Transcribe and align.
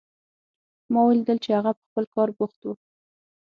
ما 0.91 1.01
ولیدل 1.07 1.37
چې 1.43 1.49
هغه 1.57 1.71
په 1.79 1.83
خپل 1.87 2.05
کار 2.15 2.27
بوخت 2.37 2.61
و 2.63 2.67